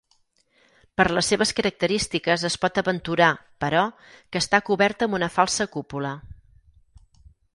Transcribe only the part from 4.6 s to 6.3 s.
coberta amb una falsa cúpula.